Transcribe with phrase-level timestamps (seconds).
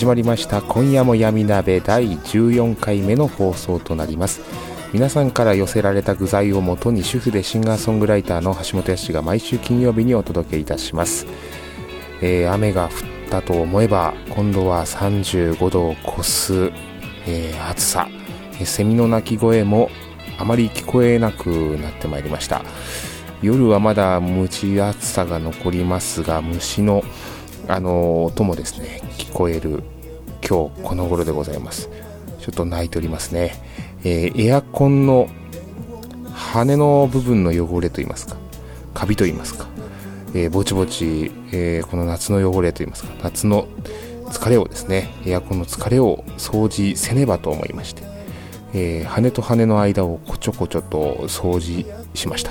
[0.00, 0.62] 始まりました。
[0.62, 4.40] 今夜も闇鍋第14回目の放送となります。
[4.94, 11.26] 皆さんから寄せられた具材をもとに主婦でシンガーソングライターの橋本康が毎週金曜日にお届けいたします、
[12.22, 12.90] えー雨が降っ
[13.28, 16.72] たと思えば今度は35度を超す、
[17.26, 18.08] えー暑さ。
[18.54, 19.90] えーセミの鳴き声も
[20.38, 22.64] あまり聞こえなくなってまいりました。
[23.42, 27.02] 夜はまだ蒸し暑さが残りますが虫の
[27.72, 29.00] あの音もですね。
[29.16, 29.84] 聞こえる
[30.46, 31.88] 今日この頃でございます。
[32.40, 33.54] ちょっと泣いておりますね、
[34.02, 35.28] えーエアコンの
[36.32, 38.36] 羽の部分の汚れといいますか。
[38.92, 39.68] カビといいますか、
[40.34, 43.12] えーぼちぼち、えーこの夏の汚れといいますか。
[43.22, 43.68] 夏の
[44.26, 48.02] 疲れをですねエアコンの疲れを掃除せねばと思いまして、
[48.74, 52.50] え羽と羽の間をこちょこちょと掃除しました。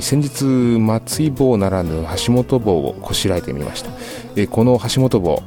[0.00, 3.90] 先日松井棒ならぬ橋本棒をこしらえてみました。
[4.48, 5.42] この橋本棒、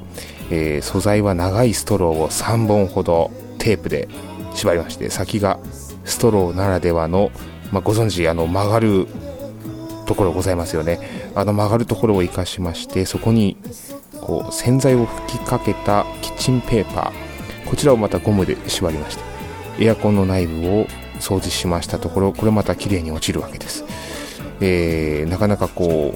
[0.49, 4.07] えー素材は長いストローを3本ほどテープで
[4.53, 5.59] 縛りまして先が
[6.05, 7.31] ストローならではの、
[7.71, 9.07] まあ、ご存知あの曲がる
[10.05, 10.99] ところございますよね。
[11.35, 13.57] あの曲がるところを生かしましてそこに
[14.21, 19.23] こう洗剤を吹きかけたキッチンペーパーこちらをまたゴムで縛りまして
[19.79, 20.87] エアコンの内部を
[21.19, 23.83] 掃除しましたところこれまた綺麗に落ちるわけです、
[24.61, 26.15] えーなかなかこ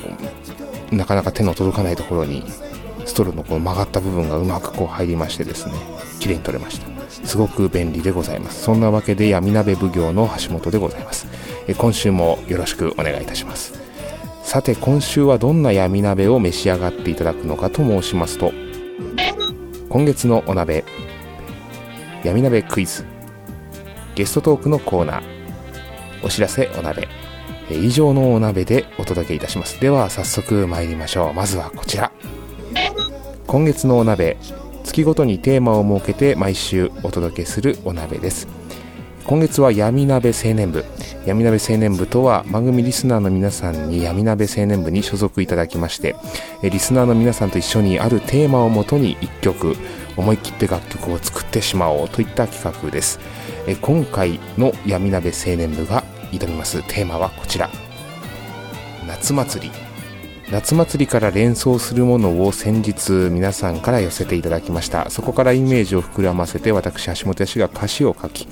[0.92, 2.44] うなかなか手の届かないところに
[3.06, 5.74] ストローのこう曲がった部分がうまくこう入りましてですね
[6.20, 6.92] 綺麗に取れました。
[7.26, 8.64] すごく便利でございます。
[8.64, 11.28] そんなわけで闇鍋奉行の橋本でございます。
[11.68, 13.74] え今週もよろしくお願いいたします。
[14.44, 18.52] さて今週はどんな闇鍋を召し上がっていただくのかと申しますと
[19.90, 20.84] 今月のお鍋
[22.24, 23.06] 闇鍋クイズ。
[24.16, 25.24] ゲストトークのコーナー
[26.24, 27.21] お知らせお鍋。
[27.70, 29.80] 以上のお鍋でお届けいたします。
[29.80, 31.34] では早速参りましょう。
[31.34, 32.12] まずはこちら。
[33.48, 34.38] 今月のお鍋
[34.84, 38.48] 月ごとにテーマを設けて毎週お届けするお鍋です。
[39.26, 40.84] 今月は闇鍋青年部。
[41.26, 46.16] 闇鍋青年部とは番組リスナーの皆さんに闇鍋青年部に所属いただきまして
[46.64, 49.76] リスナーの皆さんと一緒にあるテーマをもとに1曲
[50.18, 53.20] 思い切って楽曲を作ってしまおうといった企画です。
[53.82, 56.01] 今回の闇鍋青年部が
[56.32, 56.82] 挑みます。
[56.88, 57.70] テーマはこちら。
[59.08, 59.92] 夏祭り。
[60.52, 65.10] 夏祭りから連想するものを先日皆さんから寄せていただきました。
[65.10, 68.50] そこからイメージを膨らませて私橋本氏が歌詞を書き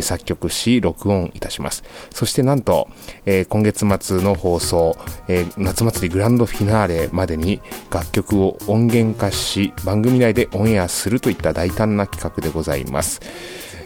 [0.00, 1.84] 作曲し録音いたします。
[2.10, 2.88] そしてなんと、
[3.26, 4.96] えー今月末の放送、
[5.28, 7.60] えー夏祭りグランドフィナーレまでに
[7.90, 13.20] 楽曲を音源化し番組内でオンエアするといった大胆な企画でございます。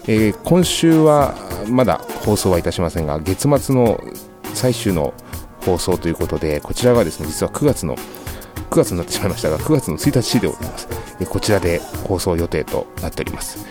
[0.09, 1.35] えー今週は
[1.69, 4.01] まだ放送はいたしませんが月末の
[4.55, 5.15] 最終の
[5.65, 10.89] 放送ということでこちらがですね実は9月の9月になってしまいましたが9月の1日でございます。
[11.29, 13.65] こちらで放送予定となっております。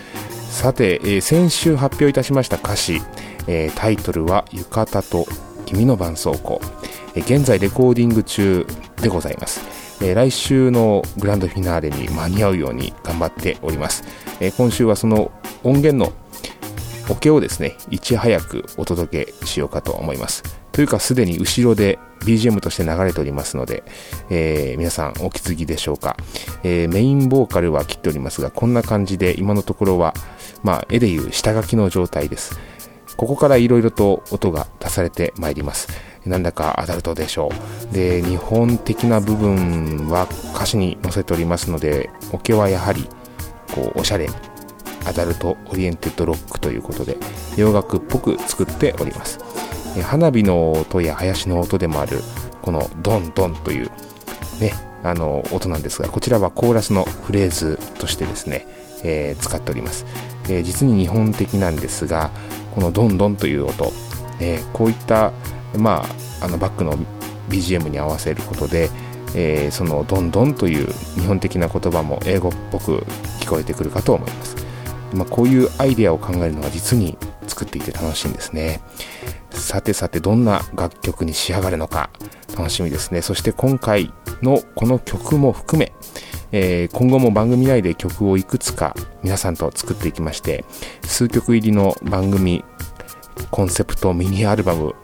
[0.50, 3.00] さて、えー先週発表いたしました歌詞、
[3.46, 5.26] えータイトルは「浴衣と
[5.64, 6.60] 君の絆創膏」
[7.14, 8.66] え現在レコーディング中
[9.00, 9.62] でございます、
[10.02, 14.04] え来週のグランドフィナーレに間に合うように頑張っております、
[14.40, 15.30] え今週はその
[15.62, 16.12] 音源の
[17.08, 20.42] オケをですねいち早くお届けしようかと思います。
[20.72, 23.82] というかすでに後ろで BGM として流れておりますので、
[24.28, 26.16] えー皆さんお気づきでしょうか、
[26.64, 30.14] えーメインボーカルは切っておりますがこんな感じで今のところは
[30.62, 32.58] まあ絵でいう下書きの状態です。
[33.16, 35.88] ここからいろいろと音が出されてまいります。
[36.26, 37.50] なんだかアダルトでしょ
[37.90, 37.94] う。
[37.94, 43.08] で日本的な部分は歌詞に載せておりますのでオケはやはり
[43.74, 44.28] こうおしゃれ。
[45.06, 47.16] アダルトオリエンテッドロックということで
[47.56, 49.38] 洋楽っぽく作っております。
[50.02, 52.20] 花火の音や林の音でもある
[52.62, 53.90] このドンドンという
[54.60, 54.72] ね
[55.02, 58.66] あの音なんですがこちらはコーラスのフレーズとしてですね、
[59.04, 60.04] えー、使っております、
[60.44, 62.30] えー、実に日本的なんですが
[62.74, 63.92] このドンドンという音、
[64.40, 65.32] えー、こういった
[65.76, 66.04] ま
[66.40, 66.98] ああのバックの
[67.48, 68.90] BGM に合わせることで、
[69.36, 72.98] えそのドンドンという日本的な言葉も英語っぽく
[73.40, 74.65] 聞こえてくるかと思います、
[75.12, 77.16] まあ、こういうアイデアを考えるのは実に
[77.46, 78.80] 作っていて楽しいんですね。
[79.50, 82.10] さてさてどんな楽曲に仕上がるのか
[82.56, 83.22] 楽しみですね。
[83.22, 84.12] そして今回
[84.42, 85.92] のこの曲も含め、
[86.52, 90.64] えー、今後も番組内で曲をいくつか皆さんと作っていきまして
[91.02, 92.64] 数曲入りの番組
[93.50, 94.94] コンセプトミニアルバム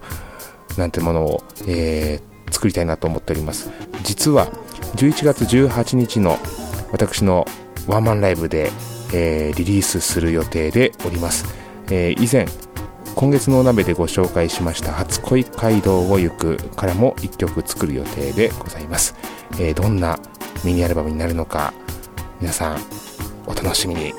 [0.76, 3.70] なんてものを、えー、作りたいなと思っております。
[4.02, 4.46] 実は
[4.96, 6.38] 11月18日の
[6.92, 7.46] 私の
[7.86, 8.70] ワンマンライブで、
[9.12, 11.54] えー、リリースする予定でおります、
[11.90, 12.46] えー、以前
[13.14, 19.14] 今月のお鍋でご紹介しました初恋街道を行くからも1曲作る予定でございます、
[19.60, 20.18] えー、どんな
[20.64, 21.74] ミニアルバムになるのか
[22.40, 22.78] 皆さん
[23.46, 24.12] お楽しみに。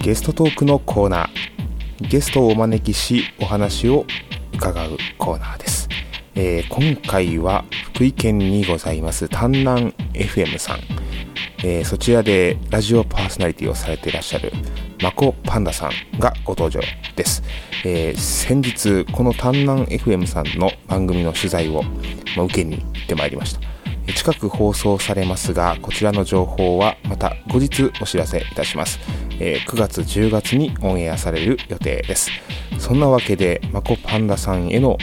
[0.00, 1.58] ゲストトークのコーナー。
[2.08, 4.06] ゲストをお招きしお話を
[4.54, 5.77] 伺うコーナーです、
[6.40, 10.78] えー、今回は福井県にございます丹南 FM さん。
[11.64, 14.52] えー、そちらでラジオパーソナリティをされていらっしゃる
[15.02, 16.80] マコパンダさんがご登場
[17.16, 17.42] です、
[17.84, 21.82] えー、先日この丹南 FM さんの番組の取材を、
[22.36, 23.60] 受けに行ってまいりました。
[24.12, 28.98] 近く放送されますがこちらの情報はまた後日お知らせいたします、
[29.38, 32.30] えー、9月10月にオンエアされる予定です。
[32.78, 34.98] そんなわけでマコパンダさんへの、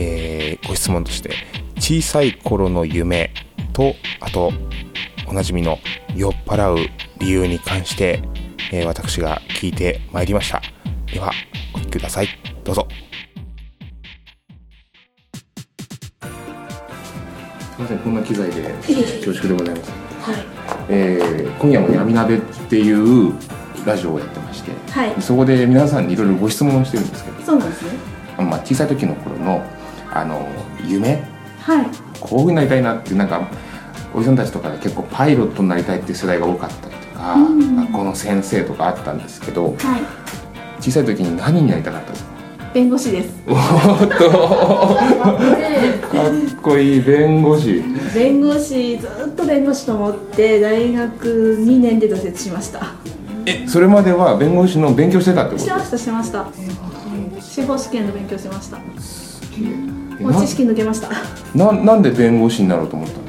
[0.00, 1.30] えー、ご質問として
[1.76, 3.32] 小さい頃の夢
[3.72, 4.52] とあと
[5.26, 5.78] おなじみの
[6.14, 6.78] 酔っ払う
[7.18, 8.22] 理由に関して、
[8.72, 10.62] えー、私が聞いてまいりました。
[11.12, 11.32] では、
[11.74, 12.28] お聞きください。
[12.64, 12.86] どうぞ。
[16.20, 16.26] す
[17.76, 19.90] みません、こんな機材で恐縮でございます。
[20.22, 20.36] はい。
[20.90, 23.32] えー、今夜も闇鍋っていう
[23.84, 27.90] ラジオをやってまして、はい、そこで皆さんにいろいろご質問をしてるんですけど、そうなんですね。
[28.38, 29.77] まあ小さい時の頃の
[30.12, 30.46] あの
[30.86, 31.22] 夢、
[31.60, 31.86] はい、
[32.20, 33.48] こういうふうになりたいなってなんか
[34.14, 39.74] おじさんたちとかで結構パイロットになりたいっていう世代が多かったりとか、うん、学校の先生とかあったんですけど、はい、
[40.82, 42.12] 小さい時に何になりたかった？
[42.12, 42.30] ですか
[42.74, 43.30] 弁護士です。
[43.46, 43.56] おっ
[43.98, 44.16] とか
[46.30, 47.82] っこいい弁護士。
[48.14, 52.94] 弁護士ずっと弁護士と思って大学2年で挫折しました。
[53.46, 55.64] え、それまでは弁護士の勉強してたってこと？
[55.64, 56.46] しましたしました。
[57.40, 58.78] 司法試験の勉強しました。
[60.20, 61.08] もう知識抜けました。
[61.54, 63.28] ななんで弁護士になろうと思ったの？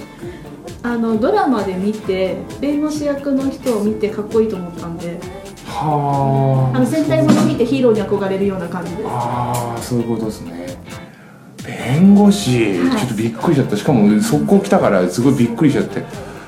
[0.82, 5.20] あのドラマで見て弁護士役の人を見てかっこいいと思ったんで。
[5.66, 6.78] はあ。
[6.78, 9.04] あの戦隊もの見てヒーローに憧れるような感じで。
[9.04, 10.78] すああそういうことですね。
[11.64, 13.78] 弁護士、はい、ちょっとびっくりしちゃった。
[13.78, 16.04] しかも速攻来たからすごいびっくりしちゃって。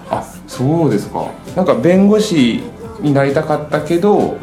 [0.10, 1.32] あそうですか。
[1.56, 2.64] なんか弁護士
[3.02, 4.38] になりたかったけど、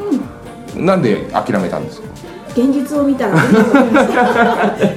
[0.76, 2.07] うん、なんで諦めたんですか？
[2.58, 3.38] 現実を見たら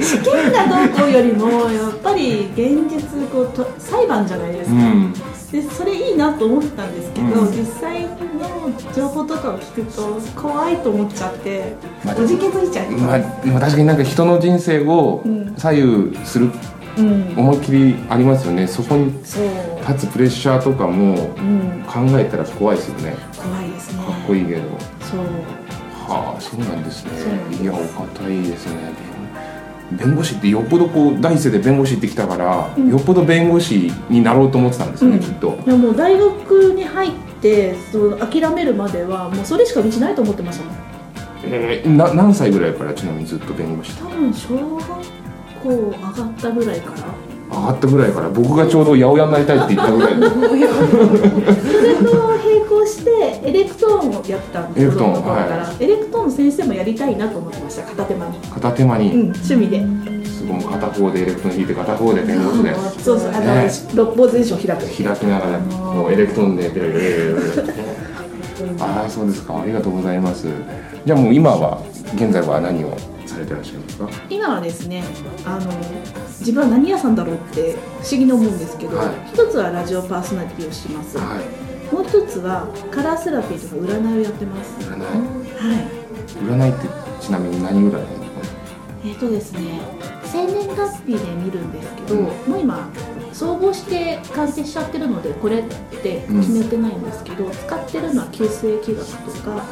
[0.02, 5.14] 試験がどうこうよりもやっぱり現実こうと裁判じゃないですか、うん、
[5.52, 8.12] でそれいいなと思ったんですけど、うん、実際の
[8.96, 11.76] 情報とかを聞くと怖いと思っちゃって
[12.18, 15.24] おじけづいちゃう、まあ、まあ、確かになんか人の人生を
[15.58, 16.50] 左右する、
[16.98, 18.68] うん、思いっきりありますよね。
[18.68, 21.16] そこに立つプレッシャーとかも
[21.88, 24.04] 考えたら怖いですよね、怖いですね。
[24.04, 24.62] かっこいいけど。
[25.02, 25.61] そう
[26.12, 27.12] はあそうなんですね。
[27.62, 29.12] いやお堅いですね。
[29.92, 35.60] 弁護士ってよっぽどこう第一声で弁護士ってきたから、うん、よっぽど弁護士になろうと思ってたんですよね、うん、きっと。
[35.66, 40.76] いやもう大学に入ってその諦めるまではもうそれしか道ないと思ってましたもん。
[41.44, 43.98] えー、な何歳ぐらいからちなみにずっと弁護士？
[43.98, 44.88] 多分小学
[45.62, 46.98] 校上がったぐらいから
[47.52, 58.38] 上がったぐらいから僕がちょうど八百屋になりたいって言ったぐらいそれと並行してエレクトーンをやったんですエレクトーン、はい、エレクトーンの先生もやりたいなと思ってました片手間に。
[58.40, 59.86] 片手間に、うん、趣味で。
[60.26, 64.86] すごい片方でエレクトーン弾いて片方で弁護士でそうそうあの、ね、六法全書開く。
[64.86, 70.48] 開きながらもうエレクトーンでベラベラベラベラああそうですかありがとうございます
[71.06, 71.82] じゃあもう今は
[72.16, 72.96] 現在は何を
[73.32, 74.10] されてらっしゃるんですか？
[74.30, 75.04] 今はですね
[75.46, 75.72] あの
[76.40, 84.72] 自分は何屋さんだろうって不思議に思うんですけど、はい、一つはラジオパーソナリティをします、はい、もう一つはカラーセラピーとか占いをやってます。
[84.90, 85.02] 占い。
[85.02, 85.08] は
[85.80, 86.02] い。
[86.44, 86.88] 占いって
[87.22, 88.06] ちなみに何占い
[89.04, 89.80] えっ、ー、とですね
[90.26, 92.90] 生年月日で見るんですけど、うん、もう今
[93.34, 99.64] 総合して完成しちゃってるのでこれって決めてないんですけど、うん、使ってるのは旧世紀学とか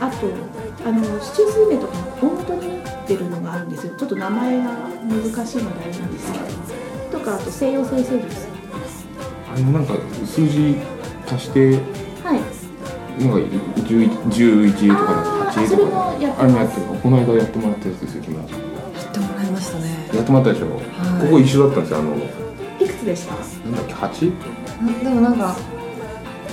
[0.00, 0.28] あと
[0.88, 3.94] あの七水目とかの大元になってるのがあるんですよ。
[3.96, 7.18] ちょっと名前が難しいのであれなんですけど。
[7.18, 8.46] とかあと西洋生成術。
[9.54, 9.94] あのなんか
[10.24, 10.76] 数字
[11.26, 11.72] 足して
[12.22, 12.58] はい。
[13.22, 13.38] なんか
[13.82, 20.10] 11 11とか8とかあれもやってるこの間やってもらったやつですよ木村やってもらいましたね。
[20.14, 22.47] やってもらったでしょ、はい、ここ一緒だったんですよあの
[23.08, 24.32] でしたなんだっけ？8?
[25.02, 25.56] でもなんか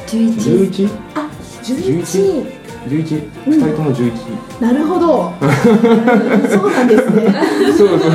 [0.08, 0.70] 11?
[0.72, 0.90] 11?
[1.16, 1.30] あ
[1.64, 2.56] 11
[2.88, 4.14] 11、二、人とも十一。
[4.62, 5.34] なるほど。
[5.42, 7.34] そうなんですね。
[7.76, 8.10] そうそうそう。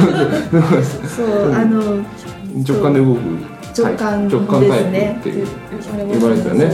[1.17, 2.05] そう、あの。
[2.67, 3.19] 直感で動く。
[3.77, 5.47] 直感直感タイプっていう
[6.15, 6.67] 呼ばれてたよね。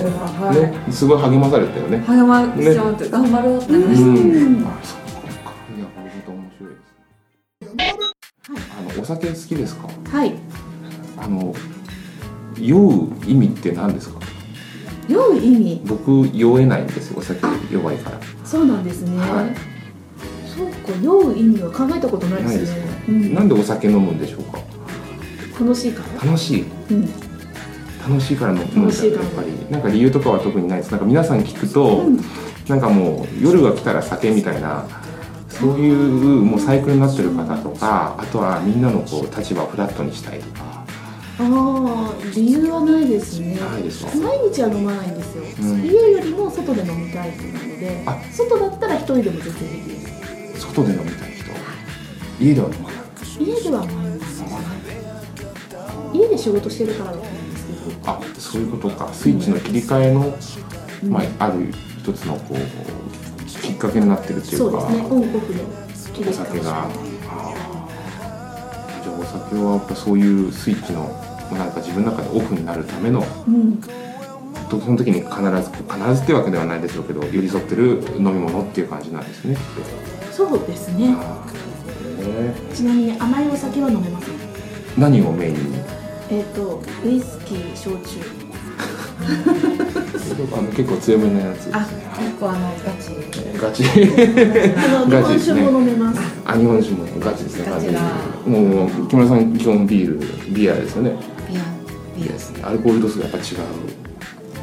[0.61, 2.03] ね、すごい励まされたよね。
[2.07, 4.07] 励ましちゃう頑張ろうって思いました。
[4.07, 4.67] うん。
[4.67, 5.01] あ、そう
[5.45, 5.53] か。
[5.75, 6.71] いや、本当面白い
[7.79, 7.97] です。
[8.93, 9.89] あの、お酒好きですか？
[10.11, 10.35] はい。
[11.27, 11.55] あの。
[12.59, 14.19] 酔う意味って何ですか？
[15.09, 15.83] 酔う意味？
[15.85, 18.19] 僕酔えないんですよお酒弱いから。
[18.47, 19.55] そうなんですね、はい、
[20.49, 22.83] そうか酔う意味は考えたことないですね。
[23.11, 24.59] うん、なんでお酒飲むんでしょうか？
[25.61, 26.25] 楽しいから？
[26.25, 27.07] 楽しい、うん、
[28.09, 29.71] 楽しいから飲むんだやっぱり。
[29.71, 30.91] なんか理由とかは特にないです。
[30.93, 32.21] なんか皆さん聞くと、うん、
[32.69, 34.87] なんかもう夜が来たら酒みたいな
[35.51, 40.76] そういうもうサイクルになってる方とかあとはみんなのこう立場をフラットにしたいとか
[41.39, 43.59] ああ理由はないですね。
[43.61, 50.07] ないです毎日は飲まないんですよ、うん、家よりも外で飲みたい人なので外だったら一人でも全然でき
[50.55, 50.59] る。
[50.59, 51.45] 外で飲みたい人、
[52.41, 52.99] 家では飲まない？
[53.39, 54.45] 家では飲まないです
[56.15, 58.11] 家で仕事してるからだと思うんですけど。
[58.11, 59.13] あそういうことか。
[59.13, 60.35] スイッチの切り替えの、
[61.05, 64.81] うん、まあ、ある一つのこうきっかけになってるっていうか。
[64.81, 65.07] そうですね。
[65.11, 65.65] オンオフの
[66.15, 66.63] 切り替えお酒が。
[66.63, 66.73] じゃ
[69.13, 73.81] あお酒はやっぱそういうスイッチのなんか自分の中でオフになるための、うん、
[74.69, 79.57] その時に必ず必ずってわけではないでしょうけど寄り添ってる飲み物っていう感じなんですね
[80.33, 81.17] そうですね
[82.75, 84.35] ちなみに甘いお酒は飲めません
[84.99, 85.79] 何をメインに？
[86.31, 88.21] えっ、ー、とウイスキー焼酎
[90.53, 91.71] あの結構強めのやつ。
[91.73, 91.81] あ、
[92.19, 93.11] 結構あのガチ。
[93.59, 93.83] ガチ。
[95.09, 95.63] ガチですね。
[95.63, 96.21] 日本酒も飲めます。
[96.45, 97.71] あ、日本酒もガチですね。
[97.71, 97.89] ガチ
[98.49, 101.13] もう木村さん基本ビール、ビアですよね。
[102.29, 102.63] ですね。
[102.63, 103.61] アルコール度数がやっぱ違う。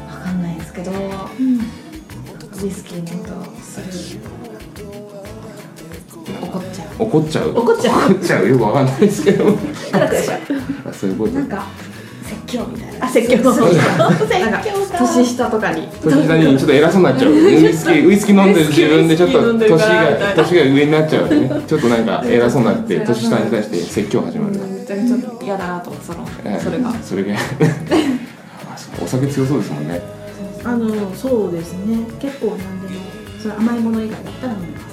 [0.08, 3.80] わかんないですけど、うん、ウイスキーの音す
[4.14, 4.20] る。
[6.40, 7.02] 怒っちゃう。
[7.02, 7.50] 怒っちゃう。
[7.50, 8.12] 怒っちゃう。
[8.12, 8.48] 怒っちゃう。
[8.48, 9.44] よくわかんないですけど。
[10.92, 11.32] そういうこと。
[11.32, 11.66] なんか。
[12.54, 13.06] 説教みたいな。
[13.06, 13.38] あ説教。
[14.98, 15.88] 年下とかに。
[15.88, 17.32] 年下にちょっと偉そうになっちゃう。
[17.34, 21.50] ウイスキーウイスキー飲んでる自分でちょっと年が年が上になっちゃうね。
[21.66, 24.56] ちょっとなんか偉そうになって年下に対して説教始まる。
[24.56, 26.26] めちゃくちゃ嫌だなとその
[26.60, 26.94] それが。
[27.02, 27.34] それが。
[29.02, 30.00] お酒強そうですもんね。
[30.64, 31.98] あのそうですね。
[32.20, 32.94] 結構なんでも
[33.40, 34.84] それ甘いもの以外だったら飲みます。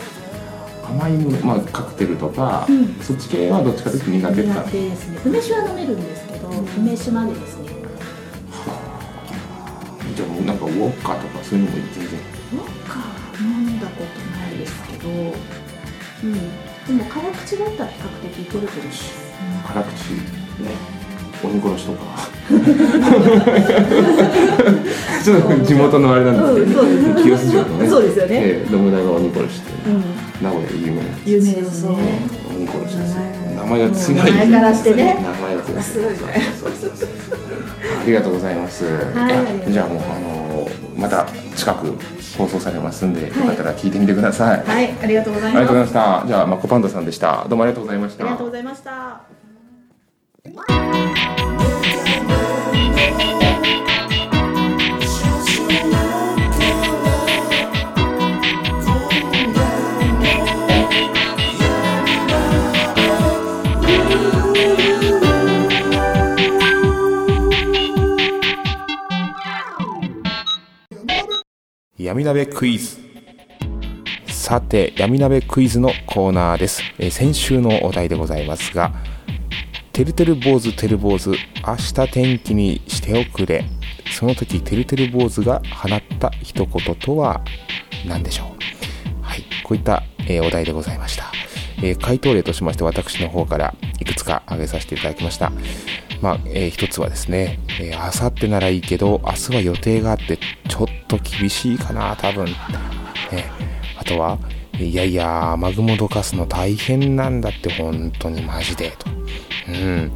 [0.83, 4.53] 甘いものまあカクテルとか、うん、そっち系はどっちかというと苦手か。
[4.53, 5.21] 苦手ですね。
[5.25, 7.69] 梅酒は飲めるんですけど、うん、梅酒までですね。
[10.15, 12.19] じゃあもうなんかウォッカとかそういうのも全然
[12.53, 12.99] ウォッカ
[13.41, 15.13] 飲んだことないですけどう
[16.27, 16.33] ん。
[16.33, 16.39] で
[16.93, 20.11] も辛口だったら比較的いけるけどし、うん、辛口
[20.61, 20.69] ね。
[21.43, 22.29] 鬼殺しとか。
[25.23, 27.87] ちょっと地元のあれなんですけど、うん、清洲城のね。
[27.87, 30.03] そうですよね、えー、信長鬼殺しって、うん、
[30.43, 31.95] 名古屋で有名な有名ですね。
[32.55, 33.40] 鬼殺しです名
[33.71, 34.25] 前が強い。
[34.25, 35.15] 名前からしてね。
[35.15, 36.13] 名前が強いすごい。
[36.13, 36.15] あ
[38.05, 39.29] りがとうございます、は
[39.67, 41.95] い、じゃあもうあのまた近く
[42.37, 44.63] 放送されますんで、よかったら聞いてみてください。
[44.63, 44.91] はい。
[45.01, 45.61] ありがとうございます。
[45.61, 46.27] ありがとうございました。
[46.27, 47.45] じゃあマコパンダさんでした。
[47.47, 48.23] どうもありがとうございました。
[48.23, 49.21] ありがとうございました
[72.31, 72.97] 鍋クイズ。
[74.27, 78.93] さて闇鍋クイズのコーナーです、えー、先週のお題でございますが
[79.91, 81.35] てるてる坊主てる坊主明
[81.75, 83.65] 日天気にしておくれ。
[84.17, 87.43] その時てるてる坊主が放った一言とは
[88.07, 89.21] 何でしょう？
[89.21, 91.33] はいこういった、えー、お題でございました、
[91.79, 95.51] えー、回答例としまして私の方からいくつか挙げさせていただきました。
[96.21, 102.45] まあ、えー、一つはですね、えー、明後日ならいいけど、明日は予定があって、ちょっと厳しいかな、多分。
[102.45, 102.53] ね
[103.97, 104.37] あとは、
[104.79, 109.09] いやいや、雨雲どかすの大変なんだって、本当にマジで、と。
[109.67, 110.11] うん。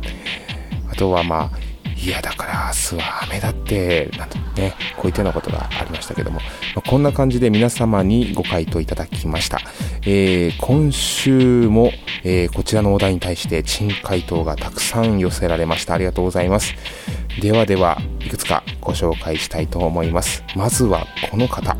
[0.91, 1.64] あとは、まあ、
[1.97, 6.39] いやだから明日は雨だってなんとねこういったようなことがありましたけども、
[6.75, 9.59] まあ、こんな感じで皆様にご回答いただきました、
[10.03, 11.91] えー、今週も、
[12.23, 15.93] えー、こちらのお題に対して珍回答がたくさん寄せられました。
[15.93, 16.75] ありがとうございます。
[17.41, 20.43] ではではいくつかご紹介したいと思います。
[20.55, 21.75] まずはこの方。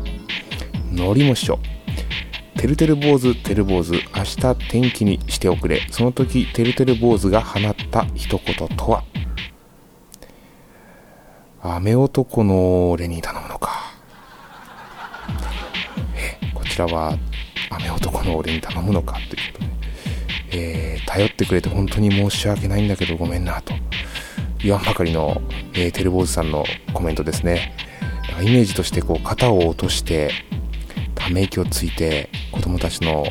[0.92, 1.58] のりも師匠。
[2.56, 5.80] てるてる坊主てる坊主明日天気にしておくれ。
[5.90, 9.04] その時てるてる坊主が放った一言とは？
[11.74, 13.92] 雨男の俺に頼むのか。
[16.16, 17.16] えこちらは
[17.70, 19.64] 雨男の俺に頼むのかということ
[20.52, 23.74] で、えー、頼ってくれて本当に申し訳ないんだけどごめんなと。
[24.58, 25.40] 言わんばかりの、
[25.74, 27.74] えー、テルボーズさんのコメントですね。
[28.40, 30.30] イメージとしてこう肩を落として
[31.14, 33.24] ため息をついて子供たちの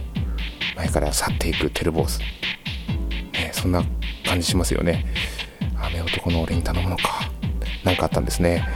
[0.76, 3.84] 前から去っていくテルボーズ、ね、そんな
[4.26, 5.06] 感じしますよね。
[5.76, 7.25] 雨男の俺に頼むのか。
[7.86, 8.68] 何かあったんですね。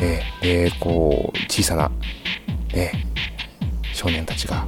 [0.00, 1.90] えー、え、こう小さな、
[2.74, 2.92] ね、
[3.94, 4.66] 少年たちが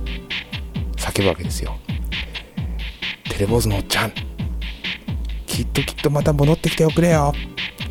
[0.96, 1.76] 叫ぶわけですよ。
[3.28, 4.12] テレボーズのおっちゃん
[5.46, 7.32] きっときっとまた戻ってきておくれよ。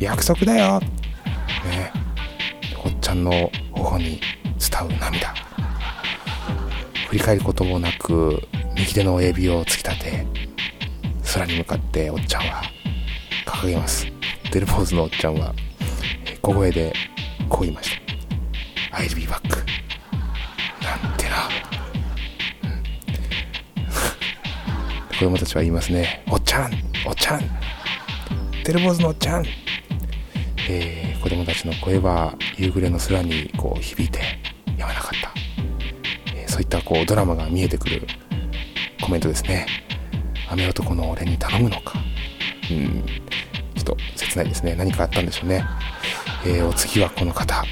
[0.00, 0.80] 約束だよ。
[0.80, 1.92] ね
[2.82, 4.20] おっちゃんの頬に
[4.58, 5.34] 伝う涙。
[7.08, 8.40] 振り返ることもなく
[8.76, 10.26] 右手の親指を突き立て
[11.34, 12.62] 空に向かっておっちゃんは
[13.44, 14.06] 掲げます。
[14.52, 15.54] デルボーズのおっちゃんは
[16.42, 16.92] 小声で
[17.48, 17.90] こう言いまし
[18.90, 18.96] た。
[18.96, 19.40] I'll be back.
[20.82, 21.48] なんてな、
[22.64, 22.82] うん、
[25.08, 26.24] 子供たちは言いますね。
[26.30, 26.72] おっちゃん
[27.06, 27.40] おっちゃん。
[28.64, 29.44] テレボーズのおっちゃん。
[30.68, 34.20] えー、子供たちの声は夕暮れの空にこう響いて
[34.78, 35.32] やまなかった、
[36.36, 38.06] えー、そういったこうドラマが見えてくる
[39.02, 39.66] コメントですね。
[40.48, 41.98] 雨男の俺に頼むのか。
[42.70, 43.04] うん。
[43.74, 44.74] ちょっと切ないですね。
[44.74, 45.64] 何かあったんでしょうね。
[46.44, 47.64] えー、お次はこの方、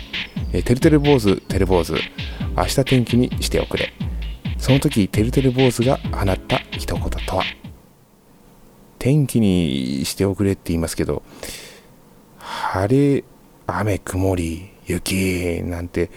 [0.53, 1.95] え、てるてる坊主てる坊主。
[2.57, 3.93] 明日天気にしておくれ。
[4.59, 7.45] その時てるてる坊主が放った一言とは。
[8.99, 11.23] 天気にしておくれって言いますけど
[12.39, 13.25] 晴れ
[13.67, 16.11] 雨曇り雪なんて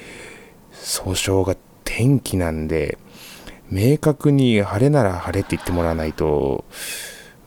[0.72, 2.98] 総称が天気なんで
[3.70, 6.66] 明確に晴れなら晴れって言ってもらわないと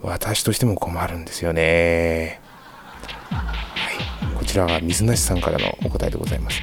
[0.02, 2.40] 私としても困るんですよね。
[4.36, 6.62] こちらが水無さんからのお答えでございます。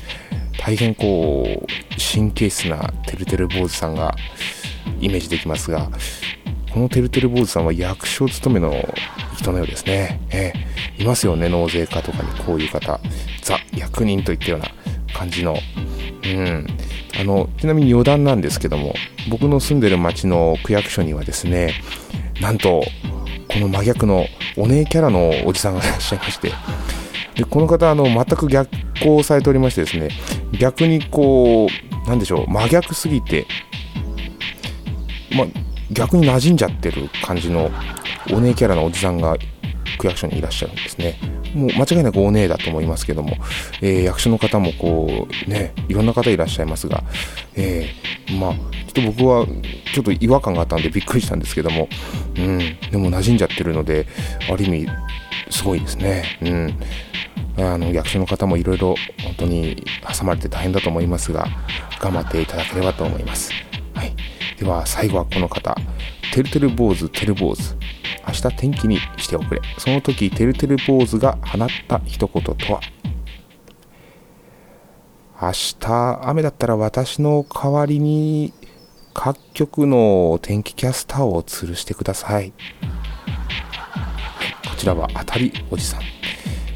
[0.60, 1.68] 大変こう
[2.14, 4.16] 神経質なてるてる坊主さんが
[5.00, 5.90] イメージできますが
[6.72, 8.74] このてるてる坊主さんは役所勤めの
[9.38, 13.00] 人のようですね、えー、いますよね納税課とかにこういう方。
[13.42, 14.68] ザ役人といったような
[15.14, 15.58] 感じの。
[16.24, 16.68] うん。
[17.20, 18.94] あのちなみに余談なんですけども
[19.30, 21.74] 僕の住んでる町の区役所にはですね
[22.40, 22.84] なんと
[23.50, 26.52] この真逆のお姉キャラのおじさんがいらっしゃいまして
[27.42, 28.70] でこの方あの全く逆
[29.04, 30.10] 行されておりましてですね
[30.60, 31.68] 逆にこ
[32.06, 33.48] うなんでしょう真逆すぎて
[35.36, 35.46] ま
[35.92, 37.72] 逆に馴染んじゃってる感じの
[38.32, 39.36] お姉キャラのおじさんが
[39.98, 41.18] 区役所にいらっしゃるんですね
[41.56, 43.36] もう間違いなくお姉だと思いますけども、
[43.82, 47.04] えー、役所の方もこうねいろんな方いらっしゃいますが、
[47.56, 48.54] えー、まあ
[48.94, 49.48] ちょっと僕は
[49.94, 51.90] ちょっと違和感があったんでびっくりしたんですけども、
[52.38, 52.60] うん、
[52.92, 54.06] でも馴染んじゃってるので
[54.48, 54.88] ある意味
[55.50, 56.24] すごいですね。
[56.42, 56.80] うん
[57.58, 59.86] あの役所の方もいろいろ本当に
[60.18, 61.46] 挟まれて大変だと思いますが
[62.00, 63.52] 頑張っていただければと思います、
[63.94, 64.16] はい、
[64.58, 65.76] では最後はこの方。
[66.34, 67.76] てるてる坊主てる坊主。
[68.26, 69.62] 明日天気にしておくれ。
[69.78, 72.80] その時てるてる坊主が放った一言とは？
[75.42, 78.54] 明日雨だったら私の代わりに
[79.14, 82.56] 各局の天気キャスターを吊るしてください、こ
[84.78, 86.02] ちらは当たりおじさん。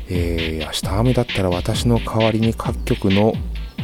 [0.10, 3.34] えー、明日雨だったら私の代わりに各局の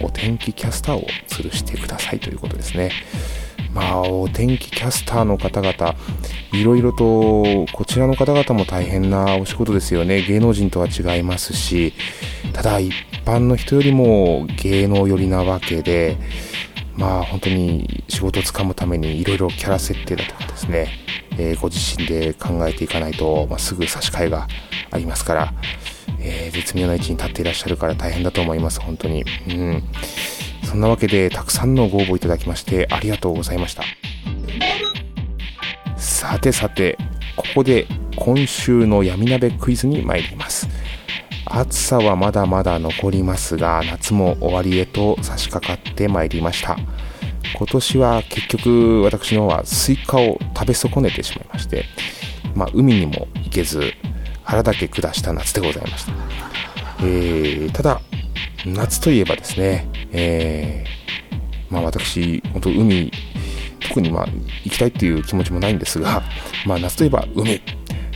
[0.01, 2.91] お天気キャスターを吊るしてくださいということですね。
[3.73, 5.95] まあ、お天気キャスターの方々、
[6.51, 10.21] いろいろと、こちらの方々も大変なお仕事ですよね。
[10.21, 11.93] 芸能人とは違いますし、
[12.51, 12.93] ただ一
[13.25, 16.17] 般の人よりも芸能寄りなわけで、
[16.97, 20.89] まあ本当に仕事をつかむためにいろいろキャラ設定だとかですね、
[21.37, 24.47] えー、ご自身で考えていかないと、まあ、すぐ差し替えが
[24.91, 25.53] ありますから、
[26.21, 29.25] えー、絶妙な位置に立っていらっしゃるから大変だと思います、本当に。
[29.49, 29.83] うん。
[30.63, 33.83] そんなわけで、たくさんのご応募いただきまして、ありがとうございました。
[35.97, 36.97] さてさて、
[37.35, 40.69] ここで今週のヤミ鍋クイズに参ります。
[41.45, 46.77] 暑さはまだまだ残りますが、夏も終わりへと差し掛かってまいりました。
[47.55, 51.85] 今年は結局私の方はスイカを食べ損ねてしまいまして、
[52.55, 53.93] まあ海にも行けず、
[54.51, 56.11] 腹だけ下した夏でございました、
[57.03, 58.01] えー、ただ
[58.65, 63.09] 夏といえばですね、えー、まあ私本当海
[63.79, 64.25] 特にまあ
[64.65, 66.21] 行きたいっていう気持ちもないんですが、
[66.65, 67.61] まあ、夏といえば海、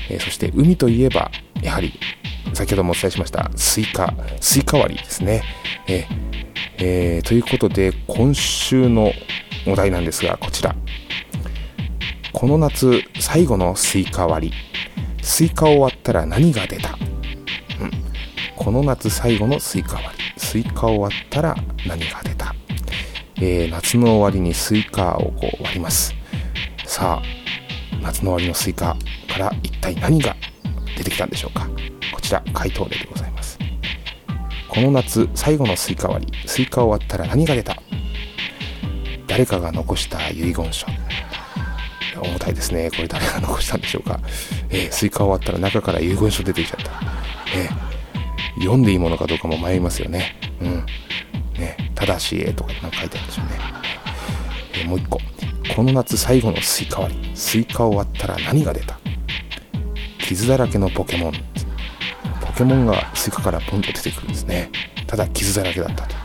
[0.10, 1.94] えー、そして海といえばやはり
[2.54, 5.42] 先ほどもお伝えしましたスイカスイカ割りですね、
[5.88, 6.06] え
[6.80, 9.14] えー、ということで今週の
[9.66, 10.76] お題なんですがこちら。
[12.34, 14.76] この夏最後のスイカ割り。
[15.26, 17.92] スイカを割ったら何が出た、うん、
[18.56, 20.24] この夏最後のスイカ割り。
[20.38, 21.56] スイカを割ったら
[21.88, 22.54] 何が出た、
[23.38, 26.14] えー、夏の終わりにスイカをこう割ります。
[26.86, 27.24] さあ
[28.04, 28.96] 夏の終わりのスイカ
[29.28, 30.36] から一体何が
[30.96, 31.68] 出てきたんでしょうか？
[32.14, 33.58] こちら回答例でございます。
[34.70, 36.48] この夏最後のスイカ割り。
[36.48, 37.82] スイカを割ったら何が出た？
[39.26, 40.86] 誰かが残した遺言書。
[42.16, 42.90] 重たいですね。
[42.92, 44.20] これ誰が残したんでしょうか、
[44.70, 46.92] えー、スイカを割ったら中から遺言書出てきちゃった、
[47.56, 50.36] えー、読んでいいものかどうかも迷いますよね。
[50.62, 50.86] うん。
[51.60, 53.52] ねただしえとかなんか書いてあるんでしょうね、
[54.74, 55.20] えー、もう一個。
[55.76, 57.32] この夏最後のスイカ割り。
[57.36, 58.98] スイカ終わったら何が出た？
[60.20, 61.34] 傷だらけのポケモン。
[62.42, 64.70] ポケモンがスイカからポンと出てくるんですね。
[65.08, 66.16] ただ傷だらけだったと、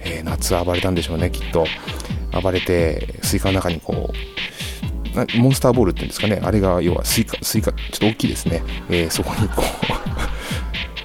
[0.00, 1.66] えー、夏暴れたんでしょうねきっと。
[2.42, 4.16] 暴れてスイカの中にこう
[5.36, 9.62] モンスターボールっていうんですかね、あれが要はスイカ、スイカ、ちょっと大きいですね、えー、そこにこ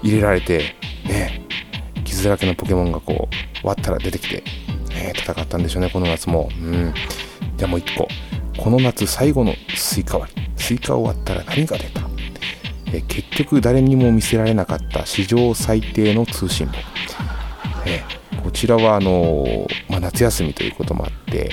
[0.03, 1.41] う 入れられて、ね、
[2.05, 3.29] 傷だらけのポケモンがこ
[3.63, 4.43] う割ったら出てきて、
[4.89, 6.49] ね、戦ったんでしょうね、この夏も。
[6.59, 6.93] うん。
[7.57, 8.07] じゃあもう一個。
[8.57, 10.41] この夏最後のスイカ割り。
[10.57, 12.01] スイカを割ったら何が出た？
[12.93, 16.73] え結局誰にも見せられなかった史上最低の通信簿。
[17.85, 18.03] え
[18.43, 21.49] こちらはあの、まあ、夏休みということもあって、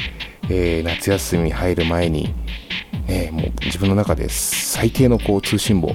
[0.50, 2.34] えー、夏休み入る前に、
[3.08, 5.94] えー、もう自分の中で最低のこう通信簿、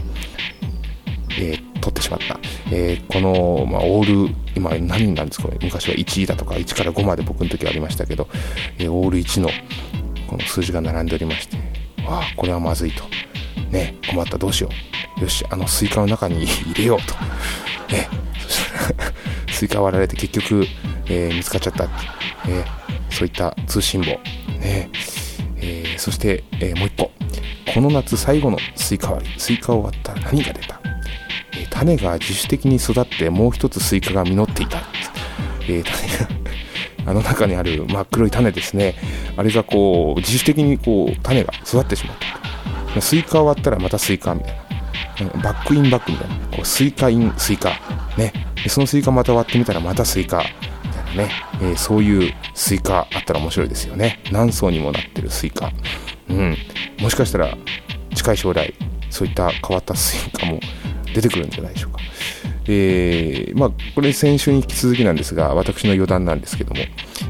[1.40, 2.40] えー、取ってしまった。
[2.72, 5.50] えこの、まあ、オール、今何人なんですか？
[5.62, 8.28] 昔は1位だとか1から5まで僕の時はありましたけど、
[8.78, 9.50] えオール1の
[10.28, 11.58] この数字が並んでおりまして、
[12.06, 13.04] わあ、これはまずいと。
[13.72, 14.70] ね、困った、どうしよ
[15.18, 15.22] う。
[15.22, 17.14] よし、あのスイカの中に入れようと。
[17.94, 18.08] ね、
[19.52, 20.68] スイカ割られて結局、
[21.08, 21.88] え見つかっちゃった。
[22.48, 22.64] え
[23.19, 24.08] そういった通信簿。
[24.62, 24.89] ね。
[25.58, 27.12] えー、そして、えー、もう一個。
[27.73, 29.38] この夏最後のスイカ割り。
[29.38, 30.79] スイカを割ったら何が出た、
[31.51, 34.82] えー、種が自主的に育ってもう一つスイカが実っていた、
[35.67, 35.91] え種が
[37.12, 38.95] あの中にある真っ黒い種ですね。
[39.36, 42.17] あれがこう自主的にこう種が育ってしまっ
[42.95, 43.01] た。
[43.01, 45.41] スイカを割ったらまたスイカみたいな。
[45.43, 46.36] bag in bag みたいな。
[46.55, 47.71] こうスイカ in スイカ。
[48.17, 48.32] ね。
[48.69, 50.45] そのスイカまた割ってみたらまたスイカ。
[51.15, 51.30] ね、
[51.62, 54.19] えー、そういうスイカあったら面白いですよね。
[54.32, 55.72] 何層にもなってるスイカ。
[56.30, 56.58] うん。
[57.00, 57.58] もしかしたら
[58.15, 58.74] 近い将来
[59.10, 60.60] そういった変わったスイカも
[61.13, 62.00] 出てくるんじゃないでしょうか。
[62.72, 66.82] えー、まあこれ先週に引き続きなんですが私の余談なんですけども、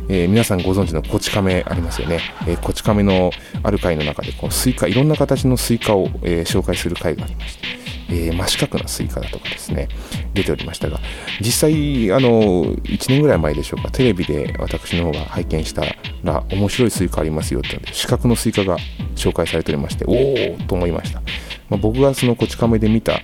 [0.10, 3.32] えー、皆さんご存知のこち亀ありますよね、えー、こち亀の
[3.63, 7.79] ある回の中でこのスイカいろんな形のスイカを、え、紹介する回がありまして。
[8.10, 9.88] えー、真四角なスイカだとかですね、
[10.34, 11.00] 出ておりましたが、
[11.39, 15.84] 実際、あの、1年ぐらい前でしょうか、テレビで私の方が拝見した
[16.24, 18.78] ら、面白いスイカありますよってので、四角のスイカが
[19.15, 21.22] 紹介されておりまして、おおと思いました。
[21.69, 23.22] まあ、僕がそのこち亀で見た、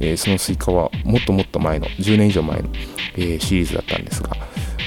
[0.00, 2.68] えー、そのスイカはもっともっと前の、10年以上前の、
[3.16, 4.30] えー、シリーズだったんですが、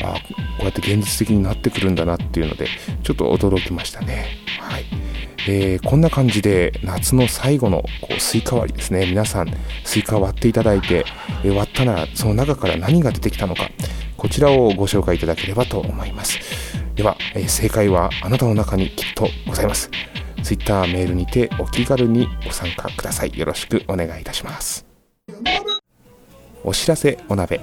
[0.04, 0.14] あ
[0.58, 2.68] こうやって現実的になってくるんだなっていうので、
[3.04, 4.28] ちょっと驚きましたね。
[4.60, 4.86] はい。
[5.50, 9.06] えー、こんな感じで夏の最後のこうスイカ割りですね。
[9.06, 9.48] 皆さん
[9.86, 11.06] スイカ割っていただいて、
[11.44, 13.70] えー、割ったならその中から何が出てきたのか
[14.18, 16.40] こちらをご紹介いただければと思います。
[16.96, 19.90] では、えー、正解はあなたの中にきっとございます。
[20.44, 23.38] Twitter メールにてお気軽にご参加ください。
[23.38, 24.86] よろしくお願いいたします。
[26.64, 27.62] お知らせお鍋、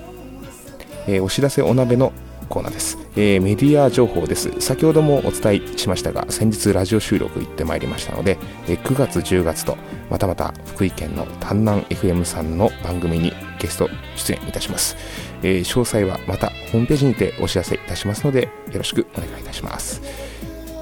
[1.07, 2.15] えお知らせお鍋の
[2.47, 4.61] コーナーです、えー、メディア情報です。
[4.61, 9.77] 先ほどもお伝えしましたが先日ラジオ収録行ってまいりましたので、えー、9月10月と
[10.11, 14.97] またまた福井県の丹南 FM さんの番組にゲスト出演いたします、
[15.43, 20.03] えー、詳細はまたホームページにてお知らせいたしますのでよろしくお願いいたします。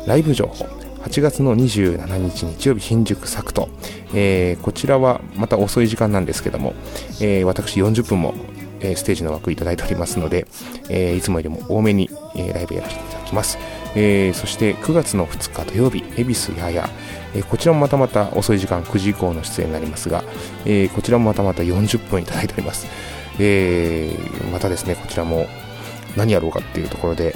[0.07, 0.83] ライブ情報。
[1.03, 3.69] 8月の27日日曜日新宿サクト、
[4.15, 6.75] えー、こちらはまた遅い時間なんですけども、
[7.21, 8.35] えー、私40分も
[8.83, 10.47] えステージの枠いただいておりますので、
[10.89, 13.59] えいつもよりも多めに、えライブやらせていただきます。
[13.95, 16.89] えそして9月の2日土曜日、恵比寿やや、
[17.35, 20.25] えこちらもまたまた遅い時間9時以降の出演になりますが、
[20.67, 22.87] えこちらもまたまた40分いただいております。
[23.39, 24.15] え
[24.53, 25.47] またですね、こちらも
[26.17, 27.35] 何やろうかっていうところで、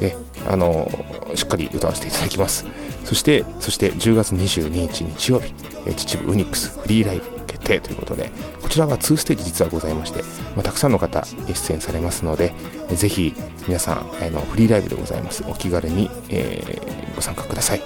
[0.00, 0.14] え
[0.48, 0.88] あの
[1.34, 2.66] しっかり歌わせていただきます。
[3.04, 5.52] そして、そして10月22日日曜日、
[5.86, 7.35] え秩父ウニックスフリーライブ
[7.66, 8.30] 定ということで
[8.62, 10.22] こちらは2ステージ実はございまして、
[10.54, 12.54] まあ、たくさんの方出演されますので
[12.94, 13.34] ぜひ
[13.66, 15.44] 皆さんあのフリーライブでございます。
[15.48, 17.80] お気軽に、えー、ご参加ください、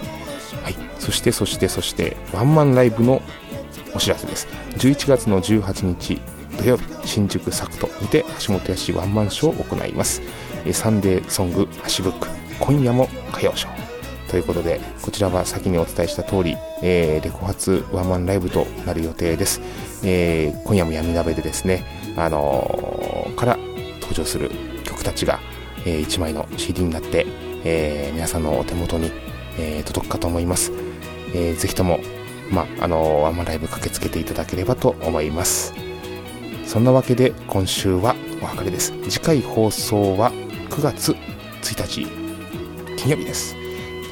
[0.62, 3.22] はい、そしてそしてそしてワンマンライブの
[3.94, 4.46] お知らせです。
[4.76, 6.20] 11月の18日
[6.58, 10.22] 土曜日新宿サクトにて橋本康ワンマンショーを行います。
[10.72, 11.66] サンデーソング
[11.96, 12.28] 橋ブック
[12.60, 13.89] 今夜も歌謡ショー。
[14.30, 19.60] ということでこちらは先にお伝えした通り、えー、レコ発ワンマンライブとなる予定です、
[20.04, 21.84] えー、今夜も闇鍋でですね、
[22.16, 23.56] あのー、から
[24.00, 24.50] 登場する
[24.84, 25.40] 曲たちが、
[25.84, 27.26] えー、1枚の CD になって、
[27.64, 29.10] えー、皆さんのお手元に、
[29.58, 30.70] えー、届くかと思います、
[31.34, 31.98] えー、ぜひとも、
[32.52, 35.74] まあのワンマンライブ駆けつけていただければと思います。
[36.66, 38.92] そんなわけで今週はお別れです。
[39.08, 40.30] 次回放送は
[40.70, 41.12] 9月
[41.62, 42.06] 1日
[42.96, 43.59] 金曜日です。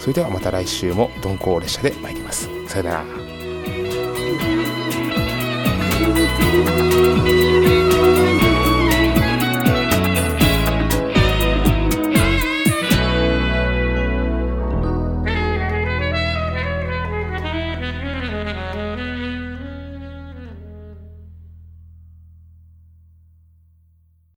[0.08, 2.48] それではまた来週も鈍行列車で参ります。
[2.66, 3.17] さよなら。